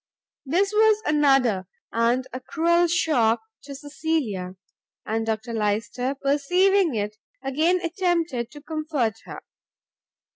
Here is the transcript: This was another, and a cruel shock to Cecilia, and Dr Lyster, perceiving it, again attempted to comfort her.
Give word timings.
This 0.47 0.73
was 0.73 1.03
another, 1.05 1.67
and 1.91 2.25
a 2.33 2.39
cruel 2.39 2.87
shock 2.87 3.39
to 3.65 3.75
Cecilia, 3.75 4.55
and 5.05 5.27
Dr 5.27 5.53
Lyster, 5.53 6.15
perceiving 6.19 6.95
it, 6.95 7.17
again 7.43 7.79
attempted 7.83 8.49
to 8.49 8.61
comfort 8.61 9.17
her. 9.25 9.39